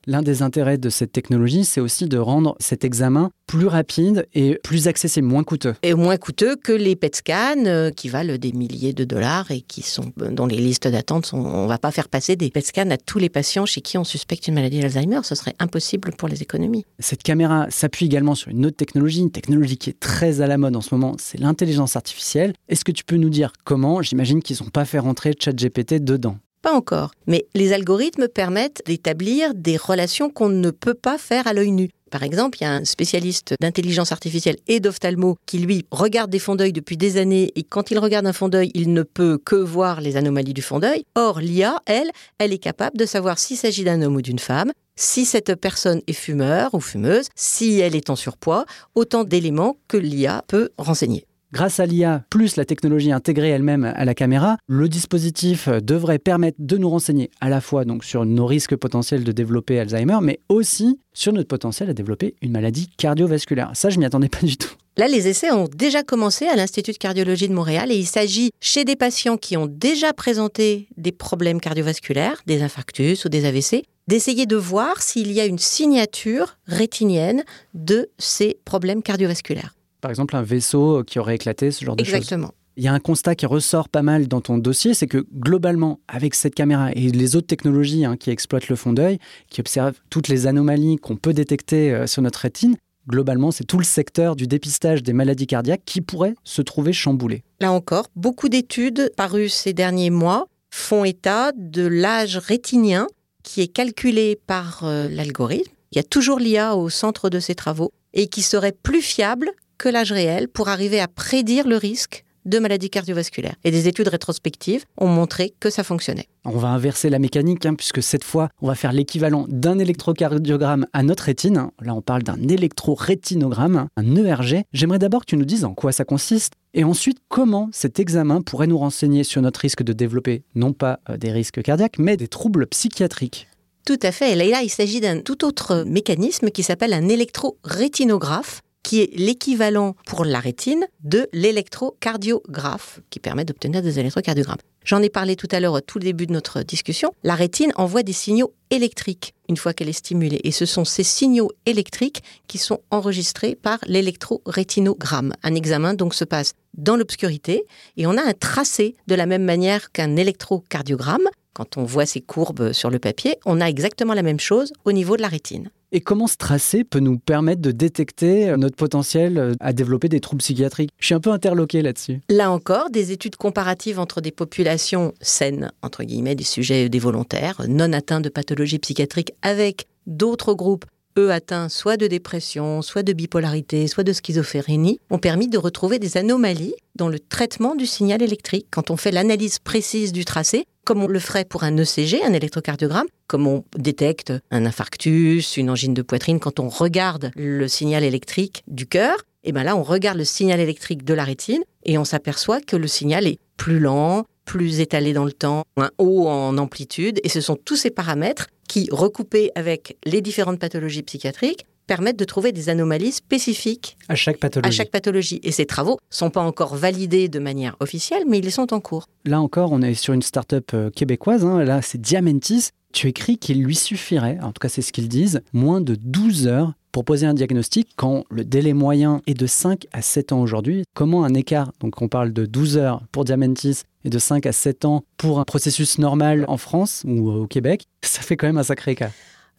L'un 0.06 0.22
des 0.22 0.42
intérêts 0.42 0.78
de 0.78 0.88
cette 0.88 1.12
technologie, 1.12 1.64
c'est 1.64 1.80
aussi 1.80 2.06
de 2.06 2.18
rendre 2.18 2.56
cet 2.58 2.84
examen 2.84 3.30
plus 3.46 3.66
rapide 3.66 4.26
et 4.32 4.58
plus 4.62 4.88
accessible, 4.88 5.26
moins 5.26 5.44
coûteux. 5.44 5.74
Et 5.82 5.94
moins 5.94 6.16
coûteux 6.16 6.56
que 6.56 6.72
les 6.72 6.96
PET 6.96 7.16
scans 7.16 7.66
euh, 7.66 7.90
qui 7.90 8.08
valent 8.08 8.36
des 8.38 8.52
milliers 8.52 8.92
de 8.92 9.04
dollars 9.04 9.50
et 9.50 9.60
qui 9.60 9.82
sont 9.82 10.12
euh, 10.22 10.30
dont 10.30 10.46
les 10.46 10.56
listes 10.56 10.86
d'attente 10.86 11.26
sont. 11.26 11.38
On 11.38 11.64
ne 11.64 11.68
va 11.68 11.78
pas 11.78 11.90
faire 11.90 12.08
passer 12.08 12.36
des 12.36 12.50
PET 12.50 12.64
scans 12.64 12.90
à 12.90 12.96
tous 12.96 13.18
les 13.18 13.28
patients 13.28 13.66
chez 13.66 13.80
qui 13.80 13.98
on 13.98 14.04
suspecte 14.04 14.46
une 14.48 14.54
maladie 14.54 14.80
d'Alzheimer. 14.80 15.20
Ce 15.24 15.34
serait 15.34 15.56
impossible 15.58 16.12
pour 16.16 16.28
les 16.28 16.42
économies. 16.42 16.86
Cette 16.98 17.22
caméra 17.22 17.66
s'appuie 17.70 18.06
également 18.06 18.34
sur 18.34 18.50
une 18.50 18.64
autre 18.66 18.76
technologie, 18.76 19.20
une 19.20 19.32
technologie 19.32 19.76
qui 19.76 19.90
est 19.90 19.98
très 20.00 20.40
à 20.40 20.46
la 20.46 20.56
mode 20.56 20.76
en 20.76 20.80
ce 20.80 20.94
moment, 20.94 21.16
c'est 21.18 21.38
l'intelligence 21.38 21.96
artificielle. 21.96 22.54
Est-ce 22.68 22.84
que 22.84 22.92
tu 22.92 23.04
peux 23.04 23.16
nous 23.16 23.30
dire 23.30 23.52
comment? 23.64 24.00
J'imagine 24.00 24.42
qu'ils 24.42 24.58
n'ont 24.62 24.70
pas 24.70 24.84
fait 24.84 24.98
rentrer 24.98 25.34
ChatGPT 25.38 25.94
dedans. 26.04 26.36
Encore. 26.72 27.10
Mais 27.26 27.46
les 27.54 27.72
algorithmes 27.72 28.28
permettent 28.28 28.82
d'établir 28.86 29.54
des 29.54 29.76
relations 29.76 30.30
qu'on 30.30 30.48
ne 30.48 30.70
peut 30.70 30.94
pas 30.94 31.18
faire 31.18 31.46
à 31.46 31.52
l'œil 31.52 31.72
nu. 31.72 31.90
Par 32.10 32.22
exemple, 32.22 32.58
il 32.60 32.64
y 32.64 32.66
a 32.66 32.72
un 32.72 32.84
spécialiste 32.84 33.54
d'intelligence 33.60 34.12
artificielle 34.12 34.56
et 34.66 34.80
d'ophtalmo 34.80 35.36
qui, 35.46 35.58
lui, 35.58 35.86
regarde 35.90 36.30
des 36.30 36.40
fonds 36.40 36.56
d'œil 36.56 36.72
depuis 36.72 36.96
des 36.96 37.16
années 37.16 37.52
et 37.54 37.62
quand 37.62 37.90
il 37.90 37.98
regarde 37.98 38.26
un 38.26 38.32
fond 38.32 38.48
d'œil, 38.48 38.70
il 38.74 38.92
ne 38.92 39.02
peut 39.02 39.38
que 39.38 39.54
voir 39.54 40.00
les 40.00 40.16
anomalies 40.16 40.54
du 40.54 40.62
fond 40.62 40.80
d'œil. 40.80 41.04
Or, 41.14 41.40
l'IA, 41.40 41.80
elle, 41.86 42.10
elle 42.38 42.52
est 42.52 42.58
capable 42.58 42.96
de 42.96 43.06
savoir 43.06 43.38
s'il 43.38 43.56
s'agit 43.56 43.84
d'un 43.84 44.02
homme 44.02 44.16
ou 44.16 44.22
d'une 44.22 44.40
femme, 44.40 44.72
si 44.96 45.24
cette 45.24 45.54
personne 45.54 46.02
est 46.06 46.12
fumeur 46.12 46.74
ou 46.74 46.80
fumeuse, 46.80 47.28
si 47.36 47.78
elle 47.78 47.94
est 47.94 48.10
en 48.10 48.16
surpoids, 48.16 48.64
autant 48.94 49.24
d'éléments 49.24 49.76
que 49.88 49.96
l'IA 49.96 50.44
peut 50.48 50.70
renseigner. 50.78 51.26
Grâce 51.52 51.80
à 51.80 51.86
l'IA 51.86 52.22
plus 52.30 52.54
la 52.54 52.64
technologie 52.64 53.10
intégrée 53.10 53.48
elle-même 53.48 53.84
à 53.84 54.04
la 54.04 54.14
caméra, 54.14 54.56
le 54.68 54.88
dispositif 54.88 55.68
devrait 55.68 56.20
permettre 56.20 56.58
de 56.60 56.76
nous 56.76 56.88
renseigner 56.88 57.28
à 57.40 57.48
la 57.48 57.60
fois 57.60 57.84
donc 57.84 58.04
sur 58.04 58.24
nos 58.24 58.46
risques 58.46 58.76
potentiels 58.76 59.24
de 59.24 59.32
développer 59.32 59.80
Alzheimer, 59.80 60.18
mais 60.22 60.38
aussi 60.48 61.00
sur 61.12 61.32
notre 61.32 61.48
potentiel 61.48 61.90
à 61.90 61.92
développer 61.92 62.36
une 62.40 62.52
maladie 62.52 62.88
cardiovasculaire. 62.96 63.72
Ça, 63.74 63.90
je 63.90 63.98
m'y 63.98 64.04
attendais 64.04 64.28
pas 64.28 64.46
du 64.46 64.56
tout. 64.56 64.70
Là, 64.96 65.08
les 65.08 65.26
essais 65.26 65.50
ont 65.50 65.68
déjà 65.74 66.04
commencé 66.04 66.46
à 66.46 66.54
l'Institut 66.54 66.92
de 66.92 66.98
cardiologie 66.98 67.48
de 67.48 67.54
Montréal 67.54 67.90
et 67.90 67.96
il 67.96 68.06
s'agit 68.06 68.50
chez 68.60 68.84
des 68.84 68.96
patients 68.96 69.36
qui 69.36 69.56
ont 69.56 69.66
déjà 69.66 70.12
présenté 70.12 70.88
des 70.96 71.12
problèmes 71.12 71.60
cardiovasculaires, 71.60 72.42
des 72.46 72.62
infarctus 72.62 73.24
ou 73.24 73.28
des 73.28 73.44
AVC, 73.44 73.82
d'essayer 74.06 74.46
de 74.46 74.56
voir 74.56 75.02
s'il 75.02 75.32
y 75.32 75.40
a 75.40 75.46
une 75.46 75.58
signature 75.58 76.58
rétinienne 76.66 77.44
de 77.74 78.08
ces 78.18 78.58
problèmes 78.64 79.02
cardiovasculaires. 79.02 79.74
Par 80.00 80.10
exemple, 80.10 80.36
un 80.36 80.42
vaisseau 80.42 81.04
qui 81.04 81.18
aurait 81.18 81.34
éclaté, 81.34 81.70
ce 81.70 81.84
genre 81.84 81.96
de 81.96 82.04
choses. 82.04 82.14
Exactement. 82.14 82.52
Il 82.76 82.84
y 82.84 82.88
a 82.88 82.92
un 82.92 83.00
constat 83.00 83.34
qui 83.34 83.46
ressort 83.46 83.88
pas 83.88 84.02
mal 84.02 84.28
dans 84.28 84.40
ton 84.40 84.56
dossier, 84.56 84.94
c'est 84.94 85.06
que 85.06 85.26
globalement, 85.34 86.00
avec 86.08 86.34
cette 86.34 86.54
caméra 86.54 86.92
et 86.92 87.10
les 87.10 87.36
autres 87.36 87.46
technologies 87.46 88.04
hein, 88.04 88.16
qui 88.16 88.30
exploitent 88.30 88.68
le 88.68 88.76
fond 88.76 88.92
d'œil, 88.92 89.18
qui 89.50 89.60
observent 89.60 89.98
toutes 90.08 90.28
les 90.28 90.46
anomalies 90.46 90.96
qu'on 90.96 91.16
peut 91.16 91.34
détecter 91.34 91.92
euh, 91.92 92.06
sur 92.06 92.22
notre 92.22 92.38
rétine, 92.38 92.76
globalement, 93.08 93.50
c'est 93.50 93.64
tout 93.64 93.78
le 93.78 93.84
secteur 93.84 94.36
du 94.36 94.46
dépistage 94.46 95.02
des 95.02 95.12
maladies 95.12 95.46
cardiaques 95.46 95.82
qui 95.84 96.00
pourrait 96.00 96.34
se 96.44 96.62
trouver 96.62 96.92
chamboulé. 96.92 97.42
Là 97.60 97.72
encore, 97.72 98.06
beaucoup 98.16 98.48
d'études 98.48 99.12
parues 99.16 99.48
ces 99.48 99.72
derniers 99.72 100.10
mois 100.10 100.46
font 100.70 101.04
état 101.04 101.52
de 101.56 101.86
l'âge 101.86 102.36
rétinien 102.38 103.08
qui 103.42 103.60
est 103.62 103.68
calculé 103.68 104.38
par 104.46 104.84
euh, 104.84 105.08
l'algorithme. 105.08 105.72
Il 105.92 105.96
y 105.96 105.98
a 105.98 106.04
toujours 106.04 106.38
l'IA 106.38 106.76
au 106.76 106.88
centre 106.88 107.30
de 107.30 107.40
ces 107.40 107.54
travaux 107.54 107.90
et 108.14 108.28
qui 108.28 108.42
serait 108.42 108.72
plus 108.72 109.02
fiable 109.02 109.50
que 109.80 109.88
l'âge 109.88 110.12
réel 110.12 110.48
pour 110.48 110.68
arriver 110.68 111.00
à 111.00 111.08
prédire 111.08 111.66
le 111.66 111.78
risque 111.78 112.24
de 112.44 112.58
maladies 112.58 112.90
cardiovasculaires. 112.90 113.54
Et 113.64 113.70
des 113.70 113.88
études 113.88 114.08
rétrospectives 114.08 114.84
ont 114.98 115.08
montré 115.08 115.54
que 115.58 115.70
ça 115.70 115.84
fonctionnait. 115.84 116.26
On 116.44 116.58
va 116.58 116.68
inverser 116.68 117.08
la 117.08 117.18
mécanique, 117.18 117.64
hein, 117.64 117.74
puisque 117.74 118.02
cette 118.02 118.24
fois, 118.24 118.50
on 118.60 118.66
va 118.66 118.74
faire 118.74 118.92
l'équivalent 118.92 119.46
d'un 119.48 119.78
électrocardiogramme 119.78 120.86
à 120.92 121.02
notre 121.02 121.24
rétine. 121.24 121.68
Là, 121.80 121.94
on 121.94 122.02
parle 122.02 122.22
d'un 122.22 122.46
électrorétinogramme, 122.48 123.88
un 123.96 124.16
ERG. 124.16 124.64
J'aimerais 124.74 124.98
d'abord 124.98 125.22
que 125.22 125.30
tu 125.30 125.36
nous 125.38 125.46
dises 125.46 125.64
en 125.64 125.74
quoi 125.74 125.92
ça 125.92 126.04
consiste, 126.04 126.52
et 126.74 126.84
ensuite 126.84 127.18
comment 127.28 127.70
cet 127.72 127.98
examen 128.00 128.42
pourrait 128.42 128.66
nous 128.66 128.78
renseigner 128.78 129.24
sur 129.24 129.40
notre 129.40 129.60
risque 129.60 129.82
de 129.82 129.94
développer 129.94 130.44
non 130.54 130.74
pas 130.74 131.00
euh, 131.08 131.16
des 131.16 131.32
risques 131.32 131.62
cardiaques, 131.62 131.98
mais 131.98 132.18
des 132.18 132.28
troubles 132.28 132.66
psychiatriques. 132.66 133.48
Tout 133.86 133.98
à 134.02 134.12
fait. 134.12 134.32
Et 134.32 134.34
là, 134.34 134.60
il 134.62 134.68
s'agit 134.68 135.00
d'un 135.00 135.20
tout 135.20 135.44
autre 135.44 135.84
mécanisme 135.86 136.50
qui 136.50 136.62
s'appelle 136.62 136.92
un 136.92 137.08
électrorétinographe 137.08 138.60
qui 138.82 139.00
est 139.00 139.10
l'équivalent 139.16 139.94
pour 140.06 140.24
la 140.24 140.40
rétine 140.40 140.86
de 141.04 141.28
l'électrocardiographe, 141.32 143.00
qui 143.10 143.20
permet 143.20 143.44
d'obtenir 143.44 143.82
des 143.82 143.98
électrocardiogrammes. 143.98 144.58
J'en 144.84 145.02
ai 145.02 145.10
parlé 145.10 145.36
tout 145.36 145.48
à 145.50 145.60
l'heure 145.60 145.74
au 145.74 145.80
tout 145.80 145.98
début 145.98 146.26
de 146.26 146.32
notre 146.32 146.62
discussion. 146.62 147.12
La 147.22 147.34
rétine 147.34 147.72
envoie 147.76 148.02
des 148.02 148.14
signaux 148.14 148.54
électriques 148.70 149.34
une 149.48 149.56
fois 149.56 149.74
qu'elle 149.74 149.88
est 149.88 149.92
stimulée. 149.92 150.40
Et 150.44 150.52
ce 150.52 150.64
sont 150.64 150.84
ces 150.84 151.02
signaux 151.02 151.50
électriques 151.66 152.22
qui 152.46 152.56
sont 152.56 152.80
enregistrés 152.90 153.54
par 153.56 153.78
l'électrorétinogramme. 153.86 155.34
Un 155.42 155.54
examen 155.54 155.94
donc 155.94 156.14
se 156.14 156.24
passe 156.24 156.54
dans 156.74 156.96
l'obscurité 156.96 157.66
et 157.96 158.06
on 158.06 158.16
a 158.16 158.22
un 158.22 158.32
tracé 158.32 158.96
de 159.06 159.14
la 159.14 159.26
même 159.26 159.44
manière 159.44 159.92
qu'un 159.92 160.16
électrocardiogramme. 160.16 161.28
Quand 161.52 161.76
on 161.76 161.84
voit 161.84 162.06
ces 162.06 162.20
courbes 162.20 162.72
sur 162.72 162.90
le 162.90 162.98
papier, 162.98 163.36
on 163.44 163.60
a 163.60 163.66
exactement 163.66 164.14
la 164.14 164.22
même 164.22 164.40
chose 164.40 164.72
au 164.84 164.92
niveau 164.92 165.16
de 165.16 165.22
la 165.22 165.28
rétine. 165.28 165.70
Et 165.92 166.00
comment 166.00 166.28
ce 166.28 166.36
tracé 166.36 166.84
peut 166.84 167.00
nous 167.00 167.18
permettre 167.18 167.60
de 167.60 167.72
détecter 167.72 168.48
euh, 168.48 168.56
notre 168.56 168.76
potentiel 168.76 169.38
euh, 169.38 169.54
à 169.58 169.72
développer 169.72 170.08
des 170.08 170.20
troubles 170.20 170.40
psychiatriques? 170.40 170.90
Je 170.98 171.06
suis 171.06 171.14
un 171.14 171.20
peu 171.20 171.30
interloqué 171.30 171.82
là-dessus. 171.82 172.20
Là 172.28 172.52
encore, 172.52 172.90
des 172.90 173.10
études 173.10 173.34
comparatives 173.34 173.98
entre 173.98 174.20
des 174.20 174.30
populations 174.30 175.12
saines, 175.20 175.72
entre 175.82 176.04
guillemets, 176.04 176.36
des 176.36 176.44
sujets 176.44 176.88
des 176.88 176.98
volontaires, 177.00 177.62
non 177.68 177.92
atteints 177.92 178.20
de 178.20 178.28
pathologies 178.28 178.78
psychiatriques, 178.78 179.32
avec 179.42 179.88
d'autres 180.06 180.54
groupes 180.54 180.84
eux 181.18 181.30
atteints 181.30 181.68
soit 181.68 181.96
de 181.96 182.06
dépression, 182.06 182.82
soit 182.82 183.02
de 183.02 183.12
bipolarité, 183.12 183.86
soit 183.86 184.04
de 184.04 184.12
schizophrénie, 184.12 185.00
ont 185.10 185.18
permis 185.18 185.48
de 185.48 185.58
retrouver 185.58 185.98
des 185.98 186.16
anomalies 186.16 186.74
dans 186.94 187.08
le 187.08 187.18
traitement 187.18 187.74
du 187.74 187.86
signal 187.86 188.22
électrique. 188.22 188.66
Quand 188.70 188.90
on 188.90 188.96
fait 188.96 189.10
l'analyse 189.10 189.58
précise 189.58 190.12
du 190.12 190.24
tracé, 190.24 190.64
comme 190.84 191.02
on 191.02 191.06
le 191.06 191.18
ferait 191.18 191.44
pour 191.44 191.62
un 191.64 191.76
ECG, 191.76 192.22
un 192.24 192.32
électrocardiogramme, 192.32 193.06
comme 193.26 193.46
on 193.46 193.64
détecte 193.76 194.32
un 194.50 194.66
infarctus, 194.66 195.56
une 195.56 195.70
angine 195.70 195.94
de 195.94 196.02
poitrine, 196.02 196.40
quand 196.40 196.60
on 196.60 196.68
regarde 196.68 197.30
le 197.36 197.68
signal 197.68 198.04
électrique 198.04 198.62
du 198.66 198.86
cœur, 198.86 199.16
et 199.44 199.52
bien 199.52 199.64
là, 199.64 199.76
on 199.76 199.82
regarde 199.82 200.18
le 200.18 200.24
signal 200.24 200.60
électrique 200.60 201.04
de 201.04 201.14
la 201.14 201.24
rétine 201.24 201.62
et 201.84 201.96
on 201.96 202.04
s'aperçoit 202.04 202.60
que 202.60 202.76
le 202.76 202.86
signal 202.86 203.26
est 203.26 203.38
plus 203.56 203.78
lent, 203.78 204.24
plus 204.44 204.80
étalé 204.80 205.12
dans 205.12 205.24
le 205.24 205.32
temps, 205.32 205.64
un 205.76 205.90
haut 205.98 206.26
en 206.26 206.58
amplitude, 206.58 207.20
et 207.22 207.28
ce 207.28 207.40
sont 207.40 207.56
tous 207.56 207.76
ces 207.76 207.90
paramètres 207.90 208.48
qui, 208.70 208.88
recoupés 208.92 209.50
avec 209.56 209.96
les 210.04 210.20
différentes 210.20 210.60
pathologies 210.60 211.02
psychiatriques, 211.02 211.66
permettent 211.88 212.20
de 212.20 212.24
trouver 212.24 212.52
des 212.52 212.68
anomalies 212.68 213.10
spécifiques 213.10 213.96
à 214.08 214.14
chaque 214.14 214.38
pathologie. 214.38 214.68
À 214.68 214.70
chaque 214.70 214.92
pathologie. 214.92 215.40
Et 215.42 215.50
ces 215.50 215.66
travaux 215.66 215.94
ne 215.94 216.14
sont 216.14 216.30
pas 216.30 216.40
encore 216.40 216.76
validés 216.76 217.28
de 217.28 217.40
manière 217.40 217.76
officielle, 217.80 218.22
mais 218.28 218.38
ils 218.38 218.52
sont 218.52 218.72
en 218.72 218.78
cours. 218.78 219.08
Là 219.24 219.40
encore, 219.40 219.72
on 219.72 219.82
est 219.82 219.94
sur 219.94 220.14
une 220.14 220.22
start-up 220.22 220.70
euh, 220.72 220.88
québécoise. 220.90 221.44
Hein. 221.44 221.64
Là, 221.64 221.82
c'est 221.82 222.00
Diamantis. 222.00 222.68
Tu 222.92 223.08
écris 223.08 223.38
qu'il 223.38 223.64
lui 223.64 223.74
suffirait, 223.74 224.38
en 224.40 224.52
tout 224.52 224.60
cas 224.60 224.68
c'est 224.68 224.82
ce 224.82 224.92
qu'ils 224.92 225.08
disent, 225.08 225.40
moins 225.52 225.80
de 225.80 225.96
12 225.96 226.46
heures 226.46 226.74
pour 226.92 227.04
poser 227.04 227.26
un 227.26 227.34
diagnostic 227.34 227.88
quand 227.96 228.24
le 228.30 228.44
délai 228.44 228.72
moyen 228.72 229.22
est 229.26 229.34
de 229.34 229.46
5 229.46 229.86
à 229.92 230.02
7 230.02 230.32
ans 230.32 230.40
aujourd'hui. 230.40 230.84
Comment 230.94 231.24
un 231.24 231.34
écart, 231.34 231.72
donc 231.80 232.00
on 232.02 232.08
parle 232.08 232.32
de 232.32 232.46
12 232.46 232.76
heures 232.76 233.02
pour 233.12 233.24
Diamantis 233.24 233.82
et 234.04 234.10
de 234.10 234.18
5 234.18 234.46
à 234.46 234.52
7 234.52 234.84
ans 234.84 235.04
pour 235.16 235.40
un 235.40 235.44
processus 235.44 235.98
normal 235.98 236.44
en 236.48 236.56
France 236.56 237.02
ou 237.06 237.30
au 237.30 237.46
Québec, 237.46 237.86
ça 238.02 238.22
fait 238.22 238.36
quand 238.36 238.46
même 238.46 238.58
un 238.58 238.62
sacré 238.62 238.92
écart. 238.92 239.12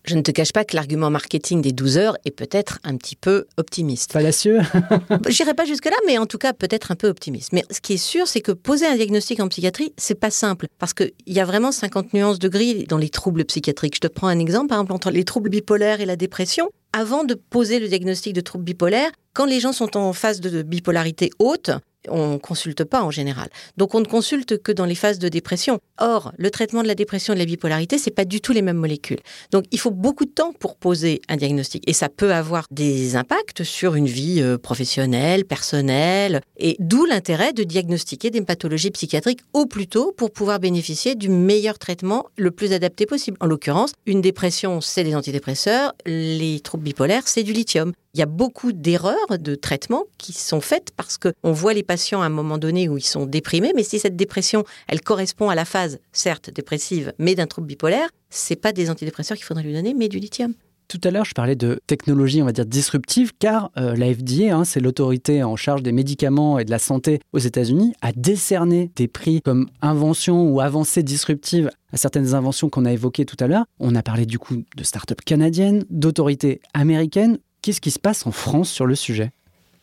Je 0.04 0.16
ne 0.16 0.22
te 0.22 0.32
cache 0.32 0.52
pas 0.52 0.66
que 0.66 0.76
l'argument 0.76 1.10
marketing 1.10 1.62
des 1.62 1.72
12 1.72 1.98
heures 1.98 2.18
est 2.26 2.32
peut-être 2.32 2.80
un 2.84 2.98
petit 2.98 3.16
peu 3.16 3.46
optimiste. 3.58 4.14
Fallacieux 4.14 4.60
J'irai 5.30 5.54
pas 5.54 5.66
jusque-là, 5.66 5.96
mais 6.08 6.18
en 6.18 6.26
tout 6.26 6.40
cas 6.40 6.54
peut-être 6.54 6.92
un 6.92 6.96
peu 6.96 7.08
optimiste. 7.08 7.54
Mais 7.54 7.64
ce 7.70 7.82
qui 7.82 7.94
est 7.94 7.98
sûr, 7.98 8.28
c'est 8.28 8.42
que 8.42 8.52
poser 8.52 8.88
un 8.88 8.96
diagnostic 8.96 9.40
en 9.40 9.48
psychiatrie, 9.48 9.94
c'est 9.98 10.20
pas 10.20 10.32
simple. 10.32 10.68
Parce 10.80 10.94
qu'il 10.94 11.12
y 11.28 11.40
a 11.40 11.46
vraiment 11.46 11.72
50 11.72 12.14
nuances 12.14 12.40
de 12.40 12.48
gris 12.48 12.86
dans 12.86 12.98
les 12.98 13.10
troubles 13.10 13.46
psychiatriques. 13.46 13.96
Je 13.96 14.02
te 14.02 14.08
prends 14.08 14.28
un 14.28 14.40
exemple, 14.40 14.70
par 14.70 14.80
exemple, 14.80 14.94
entre 14.94 15.12
les 15.12 15.24
troubles 15.24 15.50
bipolaires 15.50 16.02
et 16.02 16.06
la 16.06 16.16
dépression. 16.16 16.70
Avant 16.94 17.24
de 17.24 17.36
poser 17.36 17.80
le 17.80 17.88
diagnostic 17.88 18.34
de 18.34 18.42
trouble 18.42 18.64
bipolaire, 18.64 19.12
quand 19.34 19.46
les 19.46 19.60
gens 19.60 19.72
sont 19.72 19.96
en 19.96 20.12
phase 20.14 20.42
de 20.42 20.62
bipolarité 20.62 21.30
haute, 21.40 21.72
on 22.10 22.34
ne 22.34 22.38
consulte 22.38 22.84
pas 22.84 23.04
en 23.04 23.12
général. 23.12 23.50
Donc 23.78 23.96
on 23.96 24.00
ne 24.00 24.06
consulte 24.06 24.62
que 24.62 24.72
dans 24.72 24.86
les 24.86 24.96
phases 24.96 25.20
de 25.20 25.30
dépression. 25.30 25.80
Or, 26.00 26.34
le 26.38 26.50
traitement 26.50 26.84
de 26.84 26.88
la 26.88 26.96
dépression 26.96 27.34
et 27.34 27.36
de 27.36 27.42
la 27.42 27.46
bipolarité, 27.46 27.98
c'est 27.98 28.12
pas 28.12 28.26
du 28.26 28.42
tout 28.42 28.54
les 28.54 28.62
mêmes 28.62 28.78
molécules. 28.78 29.20
Donc 29.52 29.66
il 29.72 29.80
faut 29.80 29.92
beaucoup 29.92 30.26
de 30.26 30.32
temps 30.32 30.54
pour 30.54 30.76
poser 30.76 31.22
un 31.30 31.38
diagnostic 31.38 31.84
et 31.88 31.94
ça 31.94 32.10
peut 32.10 32.34
avoir 32.34 32.66
des 32.72 33.16
impacts 33.16 33.64
sur 33.64 33.96
une 33.96 34.08
vie 34.08 34.42
euh, 34.42 34.58
professionnelle, 34.58 35.46
personnelle 35.46 36.42
et 36.58 36.76
d'où 36.80 37.06
l'intérêt 37.06 37.54
de 37.54 37.64
diagnostiquer 37.64 38.32
des 38.32 38.42
pathologies 38.42 38.92
psychiatriques 38.92 39.42
au 39.54 39.66
plus 39.66 39.88
tôt 39.88 40.14
pour 40.16 40.32
pouvoir 40.32 40.60
bénéficier 40.60 41.16
du 41.16 41.30
meilleur 41.30 41.80
traitement 41.80 42.26
le 42.38 42.52
plus 42.52 42.74
adapté 42.74 43.06
possible. 43.06 43.38
En 43.40 43.46
l'occurrence, 43.46 43.94
une 44.06 44.22
dépression, 44.22 44.82
c'est 44.82 45.04
des 45.04 45.16
antidépresseurs, 45.16 45.94
les 46.06 46.60
troubles 46.60 46.84
bipolaires, 46.84 47.28
c'est 47.28 47.44
du 47.44 47.54
lithium. 47.54 47.94
Il 48.14 48.20
y 48.20 48.24
a 48.24 48.26
beaucoup 48.26 48.74
d'erreurs 48.74 49.40
de 49.40 49.56
traitement 49.56 50.04
qui 50.18 50.34
sont 50.34 50.60
faites 50.60 50.92
parce 50.98 51.18
qu'on 51.18 51.54
voit 51.54 51.74
les 51.74 51.84
patients 51.84 52.22
à 52.22 52.26
un 52.26 52.30
moment 52.30 52.58
donné 52.58 52.90
où 52.90 52.98
ils 52.98 53.04
sont 53.04 53.26
déprimés, 53.26 53.72
mais 53.74 53.84
si 53.84 54.00
cette 54.00 54.18
dépression, 54.18 54.66
elle 54.90 55.00
correspond 55.00 55.50
à 55.50 55.56
la 55.56 55.64
phase, 55.64 56.00
certes 56.12 56.50
dépressive, 56.50 57.14
mais 57.20 57.36
d'un 57.36 57.48
trouble 57.48 57.68
bipolaire, 57.68 58.10
c'est 58.30 58.58
pas 58.58 58.74
des 58.74 58.90
antidépresseurs 58.90 59.38
qu'il 59.38 59.46
faudrait 59.46 59.64
lui 59.64 59.74
donner, 59.74 59.94
mais 59.94 60.10
du 60.10 60.20
lithium. 60.20 60.54
Tout 60.90 61.00
à 61.06 61.12
l'heure, 61.12 61.24
je 61.24 61.34
parlais 61.34 61.56
de 61.56 61.80
technologie, 61.88 62.42
on 62.42 62.46
va 62.46 62.52
dire, 62.52 62.66
disruptive, 62.66 63.32
car 63.40 63.72
euh, 63.78 63.96
la 63.96 64.14
FDA, 64.14 64.54
hein, 64.54 64.66
c'est 64.66 64.82
l'autorité 64.82 65.42
en 65.42 65.56
charge 65.56 65.82
des 65.82 65.94
médicaments 65.94 66.60
et 66.60 66.66
de 66.66 66.72
la 66.72 66.80
santé 66.80 67.22
aux 67.32 67.40
États-Unis, 67.40 67.94
a 68.02 68.12
décerné 68.12 68.92
des 68.98 69.08
prix 69.08 69.42
comme 69.42 69.70
invention 69.82 70.50
ou 70.50 70.60
avancée 70.60 71.02
disruptive 71.02 71.70
à 71.94 71.96
certaines 71.96 72.34
inventions 72.34 72.70
qu'on 72.70 72.84
a 72.84 72.92
évoquées 72.92 73.24
tout 73.24 73.38
à 73.40 73.48
l'heure. 73.48 73.64
On 73.80 73.96
a 73.96 74.04
parlé 74.04 74.26
du 74.26 74.38
coup 74.38 74.66
de 74.76 74.84
start-up 74.84 75.22
canadiennes, 75.24 75.86
d'autorités 75.90 76.60
américaines 76.74 77.38
Qu'est-ce 77.62 77.82
qui 77.82 77.92
se 77.92 78.00
passe 78.00 78.26
en 78.26 78.32
France 78.32 78.72
sur 78.72 78.88
le 78.88 78.96
sujet? 78.96 79.32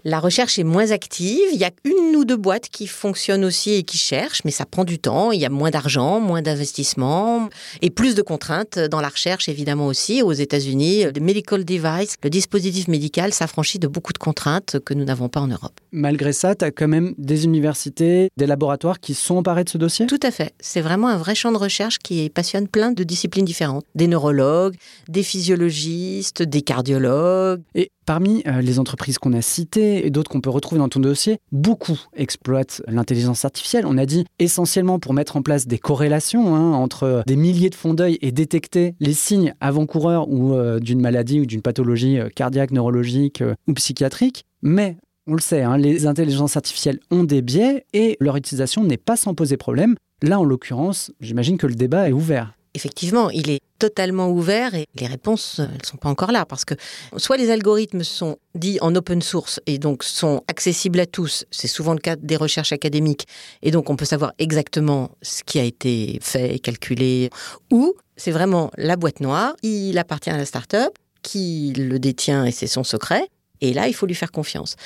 La 0.09 0.21
recherche 0.21 0.59
est 0.59 0.65
moins 0.65 0.91
active. 0.91 1.45
Il 1.53 1.59
y 1.59 1.65
a 1.65 1.71
une 1.85 2.17
ou 2.17 2.25
deux 2.25 2.37
boîtes 2.37 2.69
qui 2.71 2.87
fonctionnent 2.87 3.45
aussi 3.45 3.73
et 3.73 3.83
qui 3.83 3.99
cherchent, 3.99 4.43
mais 4.45 4.51
ça 4.51 4.65
prend 4.65 4.85
du 4.85 4.99
temps. 4.99 5.33
Il 5.33 5.41
y 5.41 5.45
a 5.45 5.51
moins 5.51 5.71
d'argent, 5.71 6.19
moins 6.19 6.41
d'investissement 6.41 7.49
et 7.83 7.91
plus 7.91 8.15
de 8.15 8.23
contraintes 8.23 8.79
dans 8.79 9.01
la 9.01 9.09
recherche, 9.09 9.49
évidemment 9.49 9.87
aussi. 9.87 10.23
Aux 10.23 10.33
États-Unis, 10.33 11.05
le 11.05 11.21
medical 11.21 11.65
device, 11.65 12.15
le 12.23 12.31
dispositif 12.31 12.89
médical, 12.89 13.35
s'affranchit 13.35 13.79
de 13.79 13.87
beaucoup 13.87 14.13
de 14.13 14.19
contraintes 14.19 14.79
que 14.85 14.95
nous 14.95 15.05
n'avons 15.05 15.29
pas 15.29 15.41
en 15.41 15.49
Europe. 15.49 15.79
Malgré 15.93 16.33
ça, 16.33 16.55
tu 16.55 16.65
as 16.65 16.71
quand 16.71 16.89
même 16.89 17.15
des 17.19 17.45
universités, 17.45 18.31
des 18.37 18.47
laboratoires 18.47 19.01
qui 19.01 19.13
sont 19.15 19.37
emparés 19.37 19.65
de 19.65 19.69
ce 19.69 19.79
dossier? 19.79 20.07
Tout 20.07 20.21
à 20.23 20.31
fait. 20.31 20.55
C'est 20.59 20.81
vraiment 20.81 21.09
un 21.09 21.19
vrai 21.19 21.35
champ 21.35 21.53
de 21.53 21.59
recherche 21.59 21.99
qui 21.99 22.31
passionne 22.31 22.67
plein 22.67 22.93
de 22.93 23.05
disciplines 23.05 23.45
différentes. 23.45 23.85
Des 23.95 24.07
neurologues, 24.07 24.77
des 25.09 25.23
physiologistes, 25.23 26.43
des 26.43 26.63
cardiologues. 26.63 27.61
Et 27.75 27.91
Parmi 28.09 28.43
euh, 28.47 28.63
les 28.63 28.79
entreprises 28.79 29.19
qu'on 29.19 29.35
a 29.35 29.43
citées 29.43 30.07
et 30.07 30.09
d'autres 30.09 30.31
qu'on 30.31 30.41
peut 30.41 30.49
retrouver 30.49 30.79
dans 30.79 30.89
ton 30.89 30.99
dossier, 30.99 31.41
beaucoup 31.53 32.01
exploitent 32.17 32.81
l'intelligence 32.89 33.45
artificielle. 33.45 33.85
On 33.87 33.99
a 33.99 34.07
dit 34.07 34.25
essentiellement 34.39 34.99
pour 34.99 35.13
mettre 35.13 35.37
en 35.37 35.43
place 35.43 35.67
des 35.67 35.77
corrélations 35.77 36.55
hein, 36.55 36.73
entre 36.73 37.03
euh, 37.03 37.21
des 37.27 37.37
milliers 37.37 37.69
de 37.69 37.75
fonds 37.75 37.93
d'œil 37.93 38.17
et 38.23 38.33
détecter 38.33 38.95
les 38.99 39.13
signes 39.13 39.53
avant-coureurs 39.61 40.27
ou 40.31 40.55
euh, 40.55 40.81
d'une 40.81 41.03
maladie 41.03 41.41
ou 41.41 41.45
d'une 41.45 41.61
pathologie 41.61 42.19
cardiaque, 42.35 42.71
neurologique 42.71 43.45
ou 43.67 43.75
psychiatrique. 43.75 44.47
Mais 44.63 44.97
on 45.27 45.35
le 45.35 45.43
sait, 45.43 45.61
hein, 45.61 45.77
les 45.77 46.07
intelligences 46.07 46.57
artificielles 46.57 47.01
ont 47.11 47.25
des 47.25 47.43
biais 47.43 47.85
et 47.93 48.17
leur 48.21 48.37
utilisation 48.37 48.85
n'est 48.85 48.97
pas 48.97 49.17
sans 49.17 49.35
poser 49.35 49.59
problème. 49.59 49.97
Là, 50.23 50.41
en 50.41 50.45
l'occurrence, 50.45 51.13
j'imagine 51.21 51.59
que 51.59 51.67
le 51.67 51.75
débat 51.75 52.09
est 52.09 52.13
ouvert 52.13 52.55
effectivement, 52.79 53.29
il 53.31 53.51
est 53.51 53.61
totalement 53.81 54.31
ouvert 54.31 54.75
et 54.75 54.87
les 54.95 55.09
réponses 55.09 55.59
ne 55.59 55.85
sont 55.85 55.97
pas 55.97 56.09
encore 56.09 56.31
là 56.31 56.47
parce 56.47 56.65
que 56.65 56.75
soit 57.17 57.37
les 57.37 57.51
algorithmes 57.51 58.05
sont 58.05 58.39
dits 58.55 58.79
en 58.81 58.95
open 58.95 59.21
source 59.21 59.61
et 59.67 59.79
donc 59.79 60.05
sont 60.05 60.43
accessibles 60.47 61.01
à 61.01 61.07
tous, 61.07 61.45
c'est 61.51 61.67
souvent 61.67 61.93
le 61.93 61.99
cas 61.99 62.15
des 62.15 62.37
recherches 62.37 62.73
académiques 62.73 63.27
et 63.63 63.73
donc 63.73 63.91
on 63.91 63.97
peut 63.97 64.05
savoir 64.05 64.33
exactement 64.39 65.11
ce 65.23 65.43
qui 65.43 65.59
a 65.59 65.65
été 65.65 66.19
fait, 66.23 66.61
calculé, 66.61 67.31
ou 67.73 67.95
c'est 68.17 68.31
vraiment 68.33 68.71
la 68.77 68.97
boîte 68.97 69.19
noire, 69.19 69.55
il 69.63 69.99
appartient 69.99 70.31
à 70.31 70.37
la 70.37 70.45
start-up 70.45 70.97
qui 71.23 71.73
le 71.77 71.99
détient 71.99 72.45
et 72.45 72.53
c'est 72.53 72.69
son 72.69 72.85
secret 72.85 73.29
et 73.61 73.73
là 73.73 73.89
il 73.89 73.93
faut 73.93 74.07
lui 74.07 74.15
faire 74.15 74.31
confiance. 74.31 74.77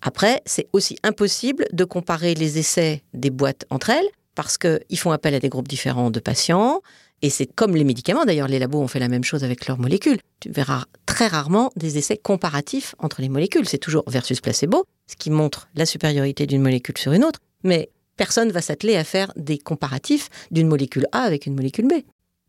Après, 0.00 0.42
c'est 0.44 0.68
aussi 0.72 0.96
impossible 1.02 1.66
de 1.72 1.84
comparer 1.84 2.34
les 2.34 2.58
essais 2.58 3.02
des 3.12 3.30
boîtes 3.30 3.64
entre 3.70 3.90
elles 3.90 4.08
parce 4.34 4.58
qu'ils 4.58 4.98
font 4.98 5.12
appel 5.12 5.34
à 5.34 5.40
des 5.40 5.48
groupes 5.48 5.68
différents 5.68 6.10
de 6.10 6.20
patients, 6.20 6.80
et 7.24 7.30
c'est 7.30 7.46
comme 7.46 7.74
les 7.74 7.84
médicaments, 7.84 8.26
d'ailleurs, 8.26 8.48
les 8.48 8.58
labos 8.58 8.82
ont 8.82 8.86
fait 8.86 8.98
la 8.98 9.08
même 9.08 9.24
chose 9.24 9.44
avec 9.44 9.66
leurs 9.66 9.78
molécules. 9.78 10.18
Tu 10.40 10.50
verras 10.50 10.84
très 11.06 11.26
rarement 11.26 11.72
des 11.74 11.96
essais 11.96 12.18
comparatifs 12.18 12.94
entre 12.98 13.22
les 13.22 13.30
molécules. 13.30 13.66
C'est 13.66 13.78
toujours 13.78 14.04
versus 14.06 14.42
placebo, 14.42 14.84
ce 15.06 15.16
qui 15.16 15.30
montre 15.30 15.66
la 15.74 15.86
supériorité 15.86 16.46
d'une 16.46 16.60
molécule 16.60 16.98
sur 16.98 17.12
une 17.12 17.24
autre. 17.24 17.40
Mais 17.62 17.88
personne 18.18 18.52
va 18.52 18.60
s'atteler 18.60 18.96
à 18.96 19.04
faire 19.04 19.32
des 19.36 19.56
comparatifs 19.56 20.28
d'une 20.50 20.68
molécule 20.68 21.06
A 21.12 21.20
avec 21.20 21.46
une 21.46 21.54
molécule 21.54 21.88
B. 21.88 21.94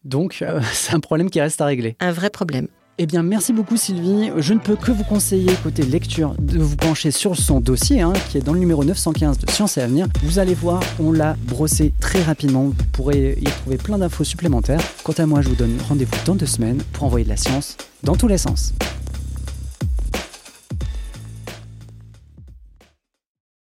Donc, 0.04 0.40
euh, 0.42 0.60
c'est 0.74 0.94
un 0.94 1.00
problème 1.00 1.30
qui 1.30 1.40
reste 1.40 1.62
à 1.62 1.68
régler. 1.68 1.96
Un 2.02 2.12
vrai 2.12 2.30
problème. 2.30 2.68
Eh 2.98 3.08
bien, 3.08 3.24
merci 3.24 3.52
beaucoup 3.52 3.76
Sylvie. 3.76 4.32
Je 4.38 4.54
ne 4.54 4.60
peux 4.60 4.78
que 4.78 4.90
vous 4.90 5.04
conseiller, 5.04 5.52
côté 5.62 5.84
lecture, 5.84 6.34
de 6.40 6.60
vous 6.60 6.78
pencher 6.78 7.12
sur 7.12 7.36
son 7.36 7.60
dossier, 7.60 8.00
hein, 8.00 8.14
qui 8.30 8.38
est 8.38 8.42
dans 8.42 8.54
le 8.54 8.60
numéro 8.60 8.86
915 8.86 9.38
de 9.38 9.52
Science 9.52 9.78
et 9.78 9.82
Avenir. 9.82 10.08
Vous 10.24 10.40
allez 10.40 10.54
voir, 10.54 10.82
on 10.98 11.12
l'a 11.12 11.36
brossé 11.42 11.92
très 12.00 12.24
rapidement. 12.24 12.64
Vous 12.64 12.86
pourrez 12.94 13.38
y 13.42 13.44
trouver 13.44 13.76
plein 13.76 13.98
d'infos 13.98 14.24
supplémentaires. 14.24 14.80
Quant 15.04 15.12
à 15.12 15.26
moi, 15.26 15.42
je 15.42 15.50
vous 15.50 15.56
donne 15.56 15.78
rendez-vous 15.90 16.16
dans 16.26 16.36
deux 16.36 16.46
semaines 16.46 16.82
pour 16.94 17.04
envoyer 17.04 17.26
de 17.26 17.30
la 17.30 17.38
science 17.38 17.76
dans 18.04 18.16
tous 18.16 18.30
les 18.30 18.38
sens. 18.38 18.74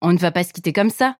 On 0.01 0.15
ne 0.15 0.19
va 0.19 0.33
pas 0.33 0.45
se 0.45 0.53
quitter 0.55 0.73
comme 0.73 0.89
ça. 0.89 1.20